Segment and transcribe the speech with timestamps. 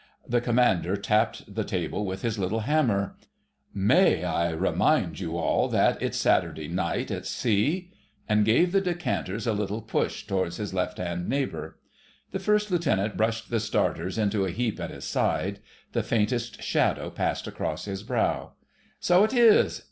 [0.27, 3.17] The Commander tapped the table with his little hammer—
[3.71, 7.91] "May I remind you all that it's Saturday Night at Sea?"
[8.27, 11.77] and gave the decanters a little push towards his left hand neighbour.
[12.31, 15.59] The First Lieutenant brushed the starters into a heap at his side;
[15.91, 18.53] the faintest shadow passed across his brow.
[18.99, 19.79] "So it is!"